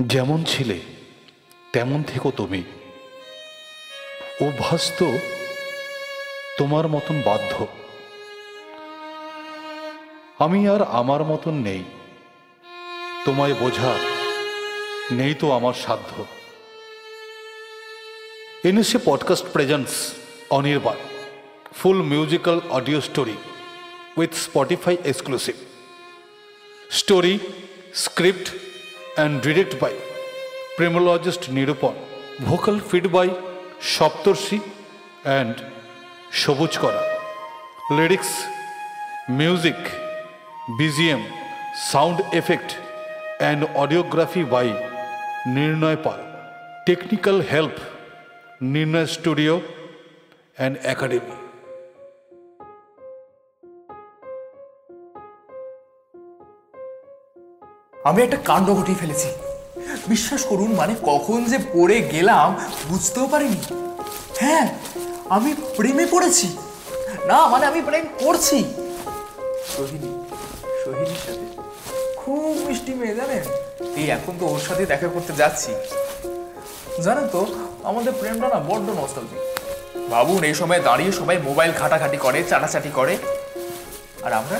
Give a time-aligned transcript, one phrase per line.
[0.00, 0.80] যেমন ছিলে,
[1.72, 2.62] তেমন থেকো তুমি।
[4.40, 5.18] অভ্যাস তো
[6.58, 7.66] তোমার মতন বাধ্য।
[10.38, 11.84] আমি আর আমার মতন নেই।
[13.24, 13.94] তোমায় বোঝা
[15.10, 16.26] নেই তো আমার সাধ্য।
[18.64, 20.12] NSA podcast presents
[20.50, 20.96] Anirban
[21.74, 23.36] full musical audio story
[24.16, 25.54] with Spotify exclusive
[26.90, 27.38] story
[27.94, 28.50] script
[29.16, 29.94] and direct by
[30.76, 31.94] প্রেমোলজিস্ট Nirupan
[32.40, 33.28] vocal feed by
[33.94, 34.58] Saptarshi
[35.24, 35.56] and
[36.42, 37.02] Sabuj করা
[37.90, 38.32] lyrics
[39.38, 39.80] music
[40.78, 41.22] BGM
[41.90, 42.70] sound effect
[43.40, 44.68] and audiography by
[45.54, 46.20] Nirnoy Pal
[46.86, 47.76] technical help
[48.72, 49.54] Nirnoy studio
[50.56, 51.43] and academy
[58.04, 59.28] আমি একটা কাণ্ড ঘটিয়ে ফেলেছি।
[60.08, 62.48] বিশ্বাস করুন মানে কখন যে পড়ে গেলাম
[62.88, 63.60] বুঝতেও পারিনি।
[64.38, 64.66] হ্যাঁ
[65.28, 66.46] আমি প্রেমে পড়েছি।
[67.26, 68.58] না মানে আমি প্রেম করছি।
[69.76, 70.10] সোহিনী,
[70.84, 71.46] সোহিনীর সাথে
[72.16, 73.44] খুব মিষ্টি মেয়ে, জানেন?
[73.96, 75.70] এই এখন তো ওর সাথে দেখা করতে যাচ্ছি।
[77.02, 77.40] জানেন তো,
[77.84, 79.40] আমাদের প্রেমটা না বড্ড নস্টালজিক
[80.10, 83.14] ভাবুন, এই সময় দাঁড়িয়ে সবাই মোবাইল ঘাটাঘাটি করে চাটাচাটি করে।
[84.22, 84.58] আর আমরা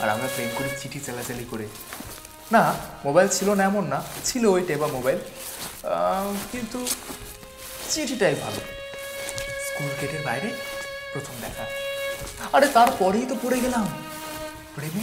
[0.00, 1.66] আর আমরা প্রেম করি চিঠি চালাচালি করে।
[2.54, 2.62] না
[3.06, 5.18] মোবাইল ছিল না এমন না, ছিল ওই টেবা মোবাইল
[6.52, 6.78] কিন্তু
[7.92, 8.60] চিঠিটাই ভালো।
[9.66, 10.48] স্কুল গেটের বাইরে
[11.12, 11.64] প্রথম দেখা।
[12.56, 13.86] আরে তারপরেই তো পড়ে গেলাম।
[14.76, 15.02] প্রেমে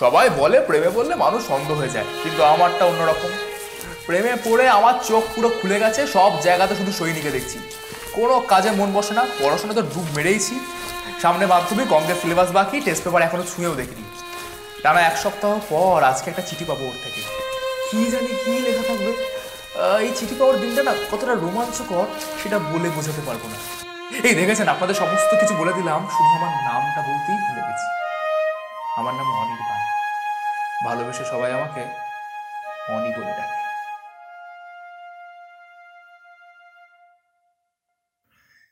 [0.00, 3.32] সবাই বলে, প্রেমে বললে মানুষ অন্ধ হয়ে যায়, কিন্তু আমারটা অন্যরকম।
[4.06, 7.58] প্রেমে পড়ে আমার চোখ পুরো খুলে গেছে, সব জায়গাতে শুধু সৈনিকে দেখছি।
[8.16, 10.54] কোনো কাজে মন বসে না পড়াশোনা তো ডুব মেরেইছি।
[11.22, 14.04] সামনে মাধ্যমিক অঙ্কের সিলেবাস বাকি টেস্ট পেপার এখনও ছুঁয়েও দেখিনি।
[14.84, 17.22] টানা এক সপ্তাহ পর আজকে একটা চিঠি পাবো ওর থেকে।
[17.88, 19.12] কি জানি কি লেখা থাকবে।
[20.04, 22.06] এই চিঠি পাওয়ার দিনটা না কতটা রোমাঞ্চকর,
[22.40, 23.58] সেটা বলে বোঝাতে পারব না।
[24.28, 27.86] এই দেখেছেন, আপনাদের সমস্ত কিছু বলে দিলাম, শুধু আমার নামটা বলতেই ভুলে গেছি।
[29.00, 29.80] আমার নাম অনির্বাণ
[30.86, 31.82] ভালোবেসে সবাই আমাকে
[32.94, 33.58] অনি বলে ডাকে।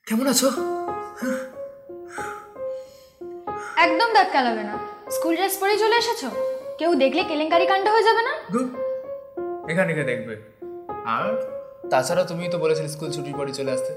[0.06, 0.48] কেমন আছো?
[3.84, 4.74] একদম দাঁত কালাবে না।
[5.16, 6.22] স্কুল ড্রেস পরে চলে এসেছ?
[6.78, 8.32] কেউ দেখলে কেলেঙ্কারি কাণ্ড হয়ে যাবে না?
[8.52, 8.66] ধুর,
[9.70, 10.34] এখানে কে দেখবে।
[11.16, 11.28] আর
[11.90, 13.92] তাছাড়া তুমি তো বলেছিলে স্কুল ছুটির পরে চলে আসতে।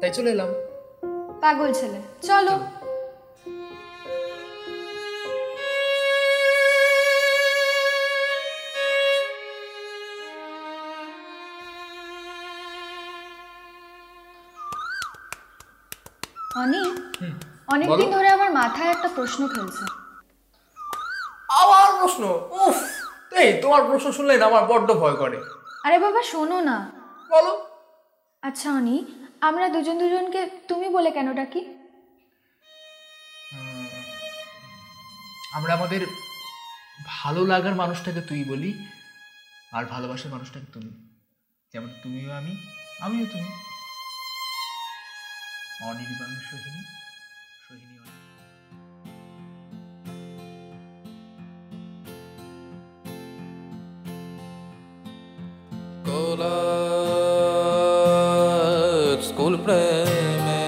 [0.00, 0.50] তাই চলে এলাম।
[1.42, 1.98] পাগল ছেলে
[2.28, 2.54] চলো।
[16.62, 16.82] অনি
[17.74, 19.84] অনেকদিন ধরে আমার মাথায় একটা প্রশ্ন খেলছে।
[22.08, 22.78] প্রশ্ন। উফ
[23.32, 25.38] এই তোমার প্রশ্ন শুনলে না আমার বড্ড ভয় করে।
[25.84, 26.76] আরে বাবা শোনো না।
[27.30, 27.52] বলো।
[28.42, 28.96] আচ্ছা অনি
[29.40, 31.60] আমরা দুজন দুজনকে তুমি বলে কেন ডাকি?
[35.52, 36.00] আমরা আমাদের
[37.06, 38.70] ভালো লাগার মানুষটাকে তুই বলি
[39.72, 40.90] আর ভালোবাসার মানুষটাকে তুমি।
[41.72, 42.52] যেমন তুমিও আমি
[43.00, 43.50] আমিও তুমি।
[45.88, 46.82] অনির্বাণ সোহিনী
[47.64, 47.96] সোহিনী
[56.18, 56.28] অনি
[58.58, 60.66] কোলার স্কুল প্রেমে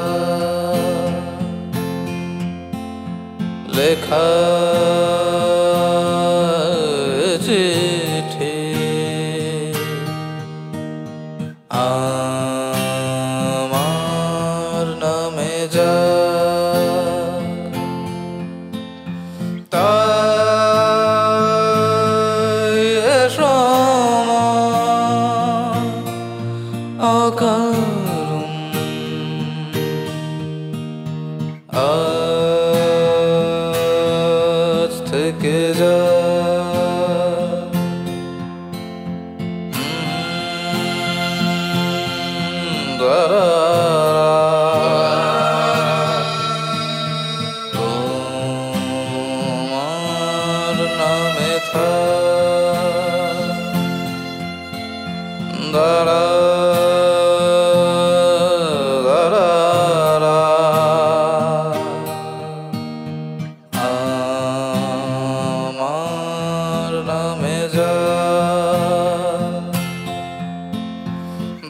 [3.77, 4.29] লেখা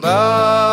[0.01, 0.66] Bye.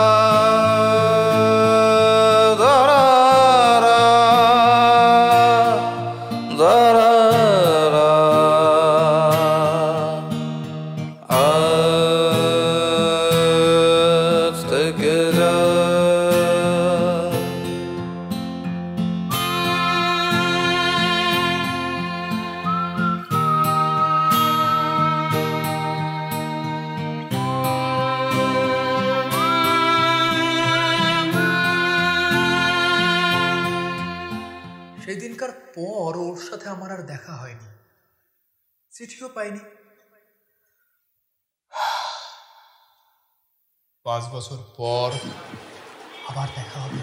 [36.55, 37.69] সাথে আমার আর দেখা হয়নি।
[38.91, 39.59] চিঠিও পাইনি।
[44.05, 45.12] পাঁচ বছর পর
[46.29, 46.99] আবার দেখা হবে।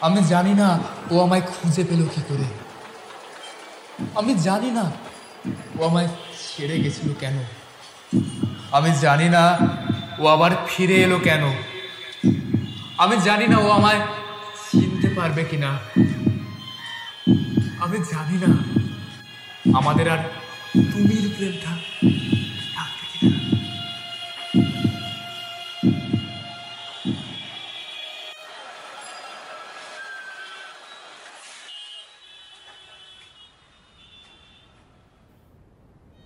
[0.00, 0.80] আমি জানি না
[1.10, 2.44] ও আমায় খুঁজে পেল কি করে।
[4.14, 4.92] আমি জানি না
[5.78, 6.08] ও আমায়
[6.48, 7.44] ছেড়ে গেছিল কেন।
[8.72, 9.58] আমি জানি না
[10.18, 11.62] ও আবার ফিরে এলো কেন।
[12.98, 14.00] আমি জানি না ও আমায়
[14.70, 15.78] চিনতে পারবে কিনা।
[17.84, 18.50] আমি জানি না।
[19.78, 20.20] আমাদের আর
[20.92, 21.72] তুমির প্রেমটা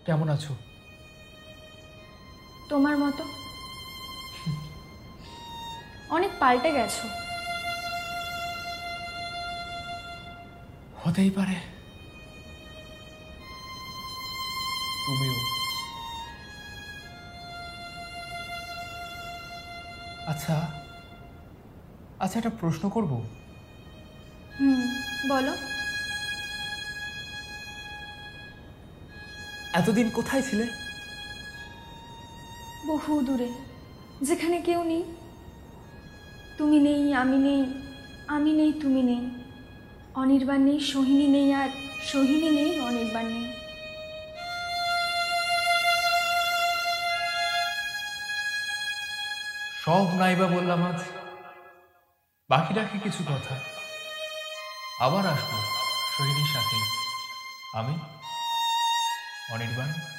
[0.06, 0.52] কেমন আছো?
[2.68, 3.24] তোমার মতো।
[6.10, 7.06] অনেক পাল্টে গেছো।
[11.06, 11.56] হতেই পারে।
[15.06, 15.34] তুমিও।
[20.26, 20.56] আচ্ছা
[22.20, 23.12] আচ্ছা একটা প্রশ্ন করব?
[24.60, 24.80] হুম
[25.30, 25.52] বলো।
[29.72, 30.66] এতদিন কোথায় ছিলে?
[32.86, 33.48] বহু দূরে।
[34.22, 35.04] যেখানে কেউ নেই।
[36.58, 37.66] তুমি নেই আমি নেই
[38.26, 39.45] আমি নেই তুমি নেই।
[40.16, 41.68] অনির্বাণ নেই সোহিনী নেই আর
[42.12, 43.52] সোহিনী নেই অনির্বাণ। নেই
[49.84, 51.02] সব নাইবা বললাম আজ।
[52.50, 53.54] বাকি রাখি কিছু কথা।
[55.04, 55.58] আবার আসব
[56.16, 56.76] সোহিনীর সাথে।
[57.78, 57.94] আমি,
[59.54, 60.15] অনির্বাণ।